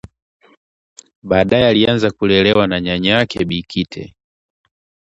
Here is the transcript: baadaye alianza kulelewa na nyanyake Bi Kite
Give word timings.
baadaye 1.23 1.67
alianza 1.67 2.11
kulelewa 2.11 2.67
na 2.67 2.81
nyanyake 2.81 3.45
Bi 3.45 3.63
Kite 3.63 4.15